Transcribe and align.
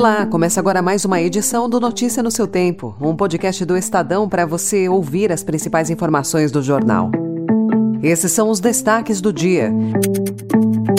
Olá, 0.00 0.24
começa 0.24 0.58
agora 0.58 0.80
mais 0.80 1.04
uma 1.04 1.20
edição 1.20 1.68
do 1.68 1.78
Notícia 1.78 2.22
no 2.22 2.30
seu 2.30 2.46
Tempo, 2.46 2.96
um 2.98 3.14
podcast 3.14 3.62
do 3.66 3.76
Estadão 3.76 4.26
para 4.26 4.46
você 4.46 4.88
ouvir 4.88 5.30
as 5.30 5.44
principais 5.44 5.90
informações 5.90 6.50
do 6.50 6.62
jornal. 6.62 7.10
Esses 8.02 8.32
são 8.32 8.48
os 8.48 8.60
destaques 8.60 9.20
do 9.20 9.30
dia. 9.30 9.70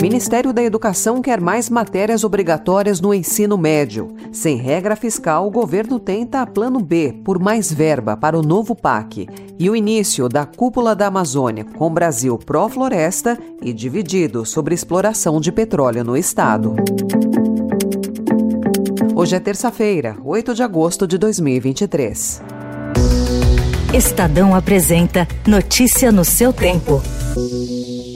Ministério 0.00 0.52
da 0.52 0.62
Educação 0.62 1.20
quer 1.20 1.40
mais 1.40 1.68
matérias 1.68 2.22
obrigatórias 2.22 3.00
no 3.00 3.12
ensino 3.12 3.58
médio. 3.58 4.14
Sem 4.30 4.56
regra 4.56 4.94
fiscal, 4.94 5.48
o 5.48 5.50
governo 5.50 5.98
tenta 5.98 6.46
plano 6.46 6.78
B 6.78 7.12
por 7.24 7.40
mais 7.40 7.72
verba 7.72 8.16
para 8.16 8.38
o 8.38 8.42
novo 8.42 8.72
PAC. 8.72 9.26
E 9.58 9.68
o 9.68 9.74
início 9.74 10.28
da 10.28 10.46
cúpula 10.46 10.94
da 10.94 11.08
Amazônia, 11.08 11.64
com 11.76 11.92
Brasil 11.92 12.38
pró-floresta 12.38 13.36
e 13.60 13.72
dividido 13.72 14.46
sobre 14.46 14.76
exploração 14.76 15.40
de 15.40 15.50
petróleo 15.50 16.04
no 16.04 16.16
estado. 16.16 16.76
Hoje 19.22 19.36
é 19.36 19.38
terça-feira, 19.38 20.16
8 20.24 20.52
de 20.52 20.64
agosto 20.64 21.06
de 21.06 21.16
2023. 21.16 22.42
Estadão 23.94 24.52
apresenta 24.52 25.28
Notícia 25.46 26.10
no 26.10 26.24
seu 26.24 26.52
tempo. 26.52 27.00
O 27.36 28.11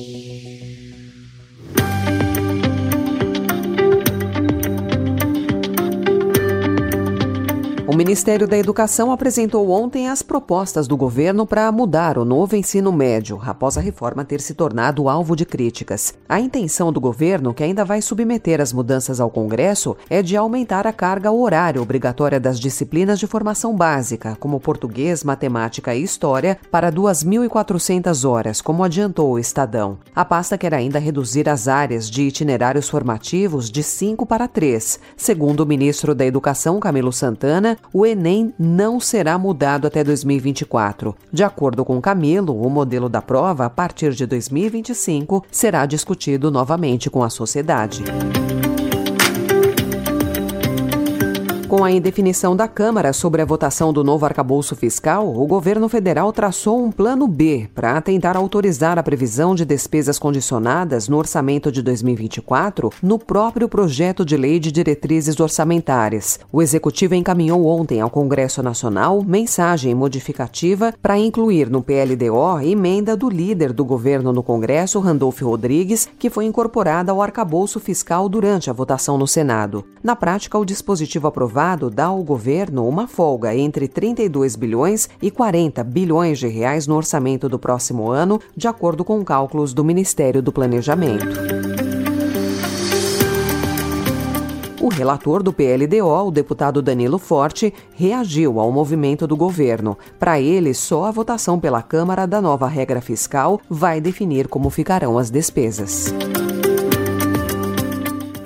Ministério 7.97 8.47
da 8.47 8.59
Educação 8.59 9.11
apresentou 9.11 9.71
ontem 9.71 10.07
as 10.07 10.21
propostas 10.21 10.87
do 10.87 10.99
governo 10.99 11.47
para 11.47 11.73
mudar 11.73 12.19
o 12.19 12.27
novo 12.27 12.55
ensino 12.55 12.93
médio, 12.93 13.41
após 13.43 13.79
a 13.79 13.81
reforma 13.81 14.23
ter 14.23 14.39
se 14.43 14.53
tornado 14.53 15.09
alvo 15.09 15.35
de 15.35 15.47
críticas. 15.47 16.13
A 16.29 16.39
intenção 16.39 16.93
do 16.93 17.01
governo, 17.01 17.55
que 17.55 17.65
ainda 17.65 17.87
vai 17.87 18.03
submeter 18.03 18.61
as 18.61 18.71
mudanças 18.71 19.19
ao 19.19 19.31
Congresso, 19.31 19.97
é 20.11 20.21
de 20.21 20.37
aumentar 20.37 20.87
a 20.87 20.93
carga 20.93 21.33
horária 21.33 21.81
obrigatória 21.81 22.39
das 22.39 22.61
disciplinas 22.61 23.19
de 23.19 23.27
formação 23.27 23.75
básica, 23.75 24.37
como 24.39 24.61
português, 24.61 25.25
matemática 25.25 25.95
e 25.95 26.03
história, 26.03 26.59
para 26.71 26.93
2.400 26.93 28.29
horas, 28.29 28.61
como 28.61 28.85
adiantou 28.85 29.33
o 29.33 29.39
Estadão. 29.39 29.97
A 30.15 30.23
pasta 30.23 30.59
quer 30.59 30.75
ainda 30.75 30.99
reduzir 30.99 31.49
as 31.49 31.67
áreas 31.67 32.11
de 32.11 32.25
itinerários 32.25 32.91
formativos 32.91 33.71
de 33.71 33.83
5 33.83 34.27
para 34.27 34.47
3. 34.47 35.01
Segundo 35.17 35.61
o 35.61 35.67
ministro 35.67 36.15
da 36.15 36.27
Educação, 36.27 36.79
Camilo 36.79 37.11
Santana, 37.11 37.79
o 37.93 38.07
Enem 38.07 38.53
não 38.59 39.01
será 39.01 39.39
mudado 39.39 39.87
até 39.87 40.03
2024. 40.03 41.15
De 41.33 41.43
acordo 41.43 41.85
com 41.85 42.01
Camilo, 42.01 42.61
o 42.61 42.71
modelo 42.71 43.09
da 43.09 43.23
prova, 43.23 43.67
a 43.67 43.71
partir 43.71 44.13
de 44.13 44.27
2025, 44.27 45.45
será 45.51 45.87
discutido 45.87 46.51
novamente 46.51 47.11
com 47.11 47.23
a 47.23 47.31
sociedade. 47.31 48.05
Com 51.77 51.85
a 51.85 51.93
indefinição 51.93 52.57
da 52.57 52.67
Câmara 52.67 53.13
sobre 53.13 53.43
a 53.43 53.45
votação 53.45 53.93
do 53.93 54.03
novo 54.03 54.25
arcabouço 54.25 54.75
fiscal, 54.75 55.29
o 55.29 55.47
governo 55.47 55.91
federal 55.91 56.33
traçou 56.33 56.83
um 56.83 56.91
plano 56.91 57.29
B 57.29 57.69
para 57.75 58.01
tentar 58.01 58.35
autorizar 58.35 58.99
a 58.99 59.03
previsão 59.03 59.55
de 59.55 59.63
despesas 59.63 60.19
condicionadas 60.19 61.07
no 61.07 61.19
orçamento 61.19 61.71
de 61.71 61.83
2024 61.83 62.91
no 63.03 63.19
próprio 63.19 63.69
projeto 63.69 64.25
de 64.25 64.39
lei 64.39 64.59
de 64.59 64.73
diretrizes 64.73 65.39
orçamentárias. 65.39 66.41
O 66.51 66.63
executivo 66.63 67.15
encaminhou 67.15 67.67
ontem 67.67 68.01
ao 68.01 68.09
Congresso 68.09 68.63
Nacional 68.63 69.23
mensagem 69.23 69.95
modificativa 69.95 70.95
para 71.03 71.19
incluir 71.19 71.69
no 71.69 71.83
PLDO 71.83 72.59
emenda 72.63 73.15
do 73.15 73.29
líder 73.29 73.75
do 73.75 73.85
governo 73.85 74.33
no 74.33 74.43
Congresso, 74.43 74.99
Randolfo 74.99 75.47
Rodrigues, 75.47 76.09
que 76.19 76.31
foi 76.31 76.47
incorporada 76.47 77.13
ao 77.13 77.21
arcabouço 77.21 77.79
fiscal 77.79 78.31
durante 78.31 78.71
a 78.71 78.73
votação 78.73 79.19
no 79.19 79.27
Senado. 79.27 79.85
Na 80.03 80.17
prática, 80.17 80.57
o 80.57 80.65
dispositivo 80.65 81.27
aprovado 81.27 81.66
aprovado 81.67 81.91
dá 81.91 82.07
ao 82.07 82.23
governo 82.23 82.87
uma 82.87 83.09
folga 83.09 83.55
entre 83.55 83.89
32 83.89 84.55
bilhões 84.55 85.09
e 85.21 85.31
40 85.31 85.83
bilhões 85.83 86.39
de 86.39 86.47
reais 86.47 86.87
no 86.87 86.95
orçamento 86.95 87.49
do 87.49 87.59
próximo 87.59 88.09
ano, 88.09 88.41
de 88.57 88.69
acordo 88.69 89.05
com 89.05 89.25
cálculos 89.25 89.75
do 89.75 89.83
Ministério 89.83 90.41
do 90.41 90.53
Planejamento. 90.53 91.27
O 94.81 94.89
relator 94.89 95.43
do 95.43 95.53
PLDO, 95.53 96.29
o 96.29 96.31
deputado 96.31 96.81
Danilo 96.81 97.19
Forte, 97.19 97.75
reagiu 97.95 98.61
ao 98.61 98.71
movimento 98.71 99.27
do 99.27 99.37
governo. 99.37 99.99
Para 100.21 100.41
ele, 100.41 100.73
só 100.73 101.07
a 101.07 101.11
votação 101.11 101.59
pela 101.59 101.83
Câmara 101.83 102.27
da 102.27 102.41
nova 102.41 102.69
regra 102.69 103.01
fiscal 103.01 103.61
vai 103.69 104.01
definir 104.01 104.47
como 104.47 104.71
ficarão 104.71 105.19
as 105.19 105.29
despesas. 105.31 106.15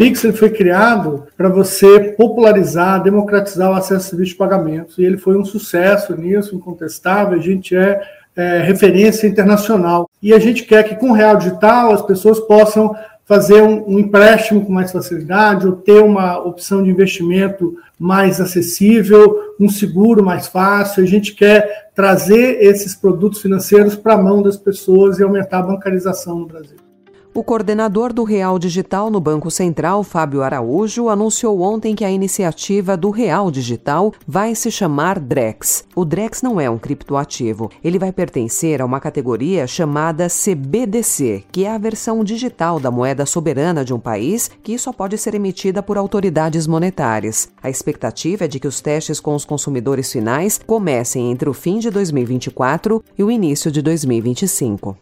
Pix 0.00 0.22
foi 0.34 0.48
criado 0.48 1.26
para 1.36 1.50
você 1.50 2.14
popularizar, 2.16 3.02
democratizar 3.02 3.70
o 3.70 3.74
acesso 3.74 4.06
a 4.06 4.08
serviços 4.08 4.32
de 4.32 4.38
pagamentos, 4.38 4.96
e 4.96 5.04
ele 5.04 5.18
foi 5.18 5.36
um 5.36 5.44
sucesso 5.44 6.16
nisso, 6.16 6.56
incontestável. 6.56 7.38
A 7.38 7.42
gente 7.42 7.76
é, 7.76 8.00
é 8.34 8.62
referência 8.62 9.26
internacional. 9.26 10.08
E 10.22 10.32
a 10.32 10.38
gente 10.38 10.64
quer 10.64 10.84
que 10.84 10.96
com 10.96 11.10
o 11.10 11.12
Real 11.12 11.36
Digital 11.36 11.92
as 11.92 12.00
pessoas 12.00 12.40
possam 12.40 12.96
fazer 13.26 13.60
um, 13.62 13.90
um, 13.90 13.98
empréstimo 13.98 14.64
com 14.64 14.72
mais 14.72 14.90
facilidade 14.90 15.66
ou 15.66 15.76
ter 15.76 16.00
uma 16.00 16.38
opção 16.38 16.82
de 16.82 16.88
investimento 16.88 17.76
mais 17.98 18.40
acessível, 18.40 19.54
um 19.60 19.68
seguro 19.68 20.24
mais 20.24 20.46
fácil. 20.46 21.04
A 21.04 21.06
gente 21.06 21.34
quer 21.34 21.90
trazer 21.94 22.62
esses 22.62 22.94
produtos 22.94 23.42
financeiros 23.42 23.96
para 23.96 24.14
a 24.14 24.22
mão 24.22 24.40
das 24.40 24.56
pessoas 24.56 25.18
e 25.18 25.22
aumentar 25.22 25.58
a 25.58 25.64
bancarização 25.64 26.38
no 26.38 26.46
Brasil. 26.46 26.89
O 27.32 27.44
coordenador 27.44 28.12
do 28.12 28.24
Real 28.24 28.58
Digital 28.58 29.08
no 29.08 29.20
Banco 29.20 29.52
Central, 29.52 30.02
Fábio 30.02 30.42
Araújo, 30.42 31.08
anunciou 31.08 31.60
ontem 31.60 31.94
que 31.94 32.04
a 32.04 32.10
iniciativa 32.10 32.96
do 32.96 33.10
Real 33.10 33.52
Digital 33.52 34.12
vai 34.26 34.52
se 34.56 34.68
chamar 34.68 35.20
DREX. 35.20 35.84
O 35.94 36.04
DREX 36.04 36.42
não 36.42 36.60
é 36.60 36.68
um 36.68 36.76
criptoativo. 36.76 37.70
Ele 37.84 38.00
vai 38.00 38.10
pertencer 38.10 38.82
a 38.82 38.84
uma 38.84 38.98
categoria 38.98 39.64
chamada 39.68 40.26
CBDC, 40.26 41.44
que 41.52 41.64
é 41.64 41.70
a 41.70 41.78
versão 41.78 42.24
digital 42.24 42.80
da 42.80 42.90
moeda 42.90 43.24
soberana 43.24 43.84
de 43.84 43.94
um 43.94 44.00
país 44.00 44.50
que 44.60 44.76
só 44.76 44.92
pode 44.92 45.16
ser 45.16 45.36
emitida 45.36 45.84
por 45.84 45.96
autoridades 45.96 46.66
monetárias. 46.66 47.48
A 47.62 47.70
expectativa 47.70 48.46
é 48.46 48.48
de 48.48 48.58
que 48.58 48.66
os 48.66 48.80
testes 48.80 49.20
com 49.20 49.36
os 49.36 49.44
consumidores 49.44 50.10
finais 50.10 50.60
comecem 50.66 51.30
entre 51.30 51.48
o 51.48 51.54
fim 51.54 51.78
de 51.78 51.90
2024 51.90 53.04
e 53.16 53.22
o 53.22 53.30
início 53.30 53.70
de 53.70 53.80
2025. 53.82 54.96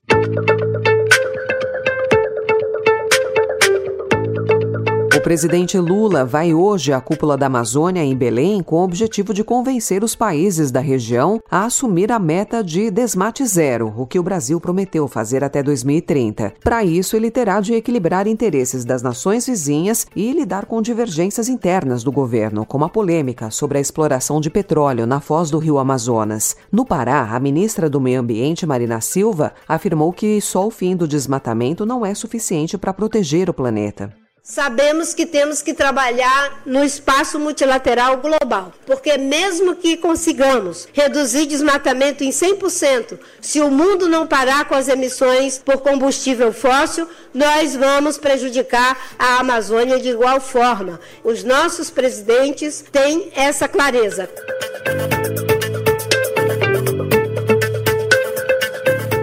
O 5.18 5.20
presidente 5.20 5.76
Lula 5.76 6.24
vai 6.24 6.54
hoje 6.54 6.92
à 6.92 7.00
cúpula 7.00 7.36
da 7.36 7.46
Amazônia 7.46 8.04
em 8.04 8.16
Belém 8.16 8.62
com 8.62 8.76
o 8.76 8.84
objetivo 8.84 9.34
de 9.34 9.42
convencer 9.42 10.04
os 10.04 10.14
países 10.14 10.70
da 10.70 10.78
região 10.78 11.40
a 11.50 11.64
assumir 11.64 12.12
a 12.12 12.20
meta 12.20 12.62
de 12.62 12.88
desmate 12.88 13.44
zero, 13.44 13.92
o 13.96 14.06
que 14.06 14.16
o 14.16 14.22
Brasil 14.22 14.60
prometeu 14.60 15.08
fazer 15.08 15.42
até 15.42 15.60
2030. 15.60 16.54
Para 16.62 16.84
isso, 16.84 17.16
ele 17.16 17.32
terá 17.32 17.60
de 17.60 17.74
equilibrar 17.74 18.28
interesses 18.28 18.84
das 18.84 19.02
nações 19.02 19.44
vizinhas 19.44 20.06
e 20.14 20.30
lidar 20.30 20.66
com 20.66 20.80
divergências 20.80 21.48
internas 21.48 22.04
do 22.04 22.12
governo, 22.12 22.64
como 22.64 22.84
a 22.84 22.88
polêmica 22.88 23.50
sobre 23.50 23.78
a 23.78 23.80
exploração 23.80 24.40
de 24.40 24.48
petróleo 24.48 25.04
na 25.04 25.20
foz 25.20 25.50
do 25.50 25.58
rio 25.58 25.78
Amazonas. 25.78 26.54
No 26.70 26.86
Pará, 26.86 27.34
a 27.34 27.40
ministra 27.40 27.90
do 27.90 28.00
Meio 28.00 28.20
Ambiente, 28.20 28.64
Marina 28.64 29.00
Silva, 29.00 29.52
afirmou 29.66 30.12
que 30.12 30.40
só 30.40 30.64
o 30.64 30.70
fim 30.70 30.94
do 30.94 31.08
desmatamento 31.08 31.84
não 31.84 32.06
é 32.06 32.14
suficiente 32.14 32.78
para 32.78 32.94
proteger 32.94 33.50
o 33.50 33.54
planeta. 33.54 34.14
Sabemos 34.50 35.12
que 35.12 35.26
temos 35.26 35.60
que 35.60 35.74
trabalhar 35.74 36.62
no 36.64 36.82
espaço 36.82 37.38
multilateral 37.38 38.16
global, 38.16 38.72
porque 38.86 39.18
mesmo 39.18 39.76
que 39.76 39.98
consigamos 39.98 40.88
reduzir 40.94 41.44
desmatamento 41.44 42.24
em 42.24 42.30
100%, 42.30 43.18
se 43.42 43.60
o 43.60 43.70
mundo 43.70 44.08
não 44.08 44.26
parar 44.26 44.64
com 44.64 44.74
as 44.74 44.88
emissões 44.88 45.58
por 45.58 45.82
combustível 45.82 46.50
fóssil, 46.50 47.06
nós 47.34 47.76
vamos 47.76 48.16
prejudicar 48.16 48.98
a 49.18 49.38
Amazônia 49.38 50.00
de 50.00 50.08
igual 50.08 50.40
forma. 50.40 50.98
Os 51.22 51.44
nossos 51.44 51.90
presidentes 51.90 52.82
têm 52.90 53.30
essa 53.36 53.68
clareza. 53.68 54.30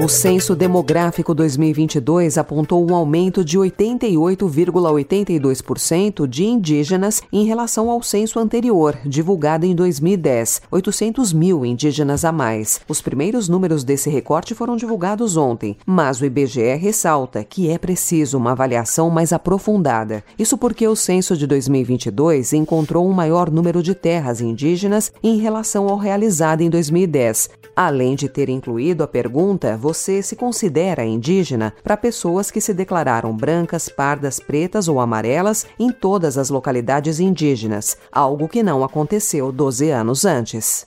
O 0.05 0.07
Censo 0.07 0.55
Demográfico 0.55 1.33
2022 1.33 2.37
apontou 2.37 2.87
um 2.87 2.93
aumento 2.93 3.43
de 3.43 3.57
88,82% 3.57 6.27
de 6.27 6.45
indígenas 6.45 7.23
em 7.33 7.45
relação 7.45 7.89
ao 7.89 8.03
censo 8.03 8.37
anterior, 8.37 8.95
divulgado 9.03 9.65
em 9.65 9.73
2010, 9.73 10.61
800 10.69 11.33
mil 11.33 11.65
indígenas 11.65 12.23
a 12.23 12.31
mais. 12.31 12.79
Os 12.87 13.01
primeiros 13.01 13.49
números 13.49 13.83
desse 13.83 14.07
recorte 14.07 14.53
foram 14.53 14.75
divulgados 14.75 15.37
ontem, 15.37 15.75
mas 15.87 16.21
o 16.21 16.25
IBGE 16.25 16.75
ressalta 16.75 17.43
que 17.43 17.71
é 17.71 17.79
preciso 17.79 18.37
uma 18.37 18.51
avaliação 18.51 19.09
mais 19.09 19.33
aprofundada. 19.33 20.23
Isso 20.37 20.55
porque 20.55 20.87
o 20.87 20.95
censo 20.95 21.35
de 21.35 21.47
2022 21.47 22.53
encontrou 22.53 23.09
um 23.09 23.13
maior 23.13 23.49
número 23.49 23.81
de 23.81 23.95
terras 23.95 24.39
indígenas 24.39 25.11
em 25.23 25.39
relação 25.39 25.89
ao 25.89 25.97
realizado 25.97 26.61
em 26.61 26.69
2010. 26.69 27.49
Além 27.75 28.15
de 28.15 28.29
ter 28.29 28.47
incluído 28.47 29.03
a 29.03 29.07
pergunta, 29.07 29.75
você 29.75 29.94
você 29.95 30.21
se 30.21 30.35
considera 30.35 31.05
indígena 31.05 31.73
para 31.81 31.95
pessoas 31.95 32.51
que 32.51 32.59
se 32.59 32.73
declararam 32.73 33.35
brancas, 33.35 33.87
pardas, 33.87 34.39
pretas 34.39 34.87
ou 34.89 34.99
amarelas 34.99 35.65
em 35.79 35.89
todas 35.89 36.37
as 36.37 36.49
localidades 36.49 37.19
indígenas, 37.19 37.97
algo 38.11 38.49
que 38.49 38.61
não 38.61 38.83
aconteceu 38.83 39.51
12 39.51 39.89
anos 39.89 40.25
antes. 40.25 40.85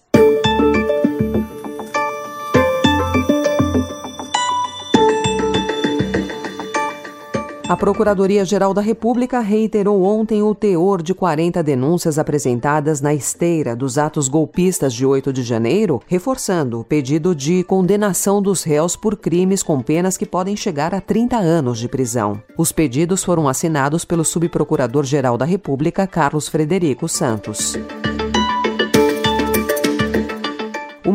A 7.69 7.77
Procuradoria-Geral 7.77 8.73
da 8.73 8.81
República 8.81 9.41
reiterou 9.41 10.03
ontem 10.03 10.43
o 10.43 10.55
teor 10.55 11.03
de 11.03 11.13
40 11.13 11.63
denúncias 11.63 12.19
apresentadas 12.19 13.03
na 13.03 13.13
esteira 13.13 13.77
dos 13.77 13.99
atos 13.99 14.27
golpistas 14.27 14.95
de 14.95 15.05
8 15.05 15.31
de 15.35 15.43
janeiro, 15.43 16.01
reforçando 16.07 16.81
o 16.81 16.85
pedido 16.85 17.35
de 17.35 17.63
condenação 17.65 18.41
dos 18.41 18.63
réus 18.63 18.97
por 18.97 19.19
crimes 19.19 19.63
com 19.63 19.83
penas 19.83 20.17
que 20.17 20.25
podem 20.25 20.57
chegar 20.57 20.95
a 20.95 21.01
30 21.03 21.37
anos 21.37 21.79
de 21.79 21.89
prisão. 21.89 22.43
Os 22.57 22.73
pedidos 22.73 23.23
foram 23.23 23.47
assinados 23.47 24.03
pelo 24.03 24.25
Subprocurador-Geral 24.25 25.37
da 25.37 25.45
República, 25.45 26.07
Carlos 26.07 26.49
Frederico 26.49 27.07
Santos. 27.07 27.77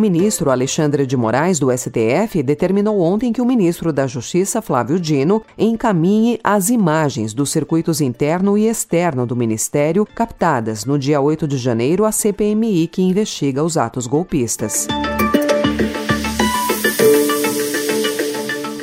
Ministro 0.03 0.51
Alexandre 0.51 1.07
de 1.07 1.15
Moraes, 1.15 1.59
do 1.59 1.71
STF, 1.71 2.43
determinou 2.43 2.99
ontem 2.99 3.31
que 3.31 3.41
o 3.41 3.45
ministro 3.45 3.93
da 3.93 4.05
Justiça, 4.05 4.61
Flávio 4.61 4.99
Dino, 4.99 5.41
encaminhe 5.57 6.41
as 6.43 6.69
imagens 6.69 7.33
dos 7.33 7.49
circuitos 7.49 8.01
interno 8.01 8.57
e 8.57 8.67
externo 8.67 9.25
do 9.25 9.33
ministério 9.33 10.05
captadas 10.05 10.83
no 10.83 10.99
dia 10.99 11.21
8 11.21 11.47
de 11.47 11.57
janeiro 11.57 12.03
à 12.03 12.11
CPMI 12.11 12.85
que 12.87 13.01
investiga 13.01 13.63
os 13.63 13.77
atos 13.77 14.05
golpistas. 14.05 14.89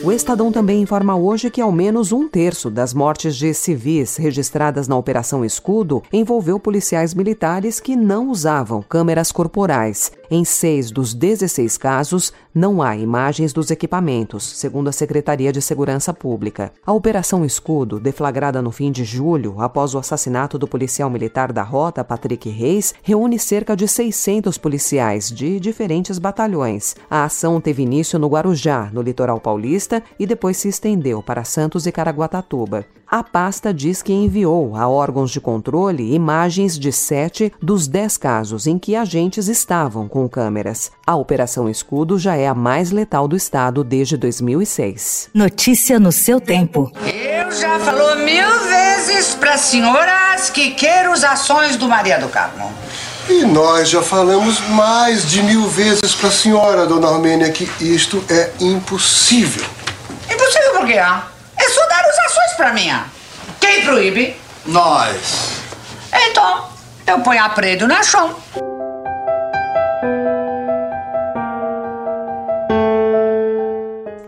O 0.03 0.11
Estadão 0.11 0.51
também 0.51 0.81
informa 0.81 1.15
hoje 1.15 1.51
que 1.51 1.61
ao 1.61 1.71
menos 1.71 2.13
um 2.13 2.27
terço 2.27 2.71
das 2.71 2.95
mortes 2.95 3.37
de 3.37 3.53
civis 3.53 4.17
registradas 4.17 4.89
na 4.89 4.97
Operação 4.97 5.45
Escudo 5.45 6.03
envolveu 6.11 6.59
policiais 6.59 7.13
militares 7.13 7.79
que 7.79 7.95
não 7.95 8.31
usavam 8.31 8.81
câmeras 8.81 9.31
corporais. 9.31 10.11
Em 10.33 10.45
seis 10.45 10.93
dos 10.93 11.13
16 11.13 11.77
casos, 11.77 12.33
não 12.55 12.81
há 12.81 12.97
imagens 12.97 13.53
dos 13.53 13.69
equipamentos, 13.69 14.45
segundo 14.45 14.87
a 14.87 14.93
Secretaria 14.93 15.53
de 15.53 15.61
Segurança 15.61 16.15
Pública. 16.15 16.73
A 16.87 16.93
Operação 16.93 17.45
Escudo, 17.45 17.99
deflagrada 17.99 18.63
no 18.63 18.71
fim 18.71 18.93
de 18.93 19.03
julho, 19.03 19.57
após 19.59 19.93
o 19.93 19.99
assassinato 19.99 20.57
do 20.57 20.69
policial 20.69 21.11
militar 21.11 21.53
da 21.53 21.65
rota, 21.65 22.05
Patrick 22.05 22.49
Reis, 22.49 22.95
reúne 23.03 23.41
cerca 23.41 23.75
de 23.75 23.89
600 23.89 24.57
policiais 24.57 25.33
de 25.33 25.59
diferentes 25.59 26.17
batalhões. 26.17 26.95
A 27.11 27.25
ação 27.25 27.61
teve 27.61 27.83
início 27.83 28.17
no 28.17 28.29
Guarujá, 28.29 28.89
no 28.93 29.03
litoral 29.03 29.41
paulista, 29.41 30.01
e 30.17 30.27
depois 30.27 30.57
se 30.57 30.69
estendeu 30.69 31.21
para 31.21 31.43
Santos 31.43 31.89
e 31.89 31.93
Caraguatatuba. 31.93 32.87
A 33.11 33.25
pasta 33.25 33.75
diz 33.75 34.03
que 34.03 34.13
enviou 34.13 34.77
a 34.77 34.87
órgãos 34.87 35.33
de 35.33 35.41
controle 35.41 36.15
imagens 36.15 36.79
de 36.79 36.93
sete 36.93 37.53
dos 37.61 37.89
dez 37.89 38.17
casos 38.17 38.69
em 38.69 38.79
que 38.79 38.95
agentes 38.95 39.49
estavam 39.49 40.07
com 40.07 40.29
câmeras. 40.29 40.93
A 41.05 41.17
Operação 41.17 41.69
Escudo 41.69 42.21
já 42.21 42.37
é 42.37 42.47
a 42.47 42.55
mais 42.55 42.93
letal 42.93 43.27
do 43.27 43.35
estado 43.35 43.83
desde 43.83 44.17
2006. 44.17 45.31
Notícia 45.35 45.99
no 45.99 46.13
seu 46.13 46.41
tempo. 46.41 46.93
Eu 47.05 47.51
já 47.51 47.81
falou 47.81 48.15
mil 48.19 48.49
vezes 48.69 49.35
para 49.35 49.59
senhoras 49.59 50.49
que 50.49 50.71
quero 50.71 51.11
as 51.11 51.25
ações 51.25 51.77
do 51.77 51.89
Maria 51.89 52.21
do 52.21 52.29
Carmo. 52.29 52.73
E 53.29 53.45
nós 53.45 53.89
já 53.89 54.03
falamos 54.03 54.61
mais 54.69 55.29
de 55.29 55.43
mil 55.43 55.67
vezes 55.67 56.15
para 56.15 56.29
a 56.29 56.33
senhora, 56.33 56.87
dona 56.87 57.09
Armênia, 57.09 57.51
que 57.51 57.69
isto 57.81 58.23
é 58.29 58.53
impossível. 58.61 59.67
Impossível 60.33 60.73
por 60.75 60.87
quê? 60.87 60.99
Ah? 60.99 61.30
É 61.61 61.69
só 61.69 61.87
dar 61.87 62.05
as 62.05 62.19
ações 62.19 62.53
para 62.57 62.73
mim. 62.73 62.91
Quem 63.61 63.85
proíbe? 63.85 64.37
Nós. 64.65 65.61
Então, 66.13 66.69
eu 67.07 67.21
ponho 67.21 67.45
a 67.45 67.49
predo 67.51 67.87
na 67.87 68.03
chão. 68.03 68.35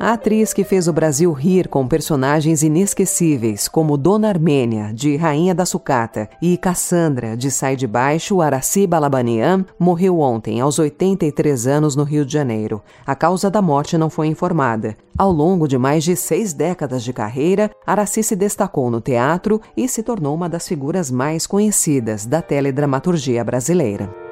A 0.02 0.14
atriz 0.14 0.52
que 0.52 0.64
fez 0.64 0.88
o 0.88 0.92
Brasil 0.92 1.30
rir 1.30 1.68
com 1.68 1.86
personagens 1.86 2.64
inesquecíveis, 2.64 3.68
como 3.68 3.96
Dona 3.96 4.30
Armênia, 4.30 4.92
de 4.92 5.14
Rainha 5.14 5.54
da 5.54 5.64
Sucata, 5.64 6.28
e 6.42 6.56
Cassandra, 6.56 7.36
de 7.36 7.52
Sai 7.52 7.76
de 7.76 7.86
Baixo, 7.86 8.40
Araci 8.40 8.84
Balabanian, 8.84 9.64
morreu 9.78 10.18
ontem, 10.18 10.60
aos 10.60 10.80
83 10.80 11.68
anos, 11.68 11.94
no 11.94 12.02
Rio 12.02 12.26
de 12.26 12.32
Janeiro. 12.32 12.82
A 13.06 13.14
causa 13.14 13.48
da 13.48 13.62
morte 13.62 13.96
não 13.96 14.10
foi 14.10 14.26
informada. 14.26 14.96
Ao 15.16 15.30
longo 15.30 15.68
de 15.68 15.78
mais 15.78 16.02
de 16.02 16.16
seis 16.16 16.52
décadas 16.52 17.04
de 17.04 17.12
carreira, 17.12 17.70
Araci 17.86 18.24
se 18.24 18.34
destacou 18.34 18.90
no 18.90 19.00
teatro 19.00 19.60
e 19.76 19.86
se 19.86 20.02
tornou 20.02 20.34
uma 20.34 20.48
das 20.48 20.66
figuras 20.66 21.12
mais 21.12 21.46
conhecidas 21.46 22.26
da 22.26 22.42
teledramaturgia 22.42 23.44
brasileira. 23.44 24.31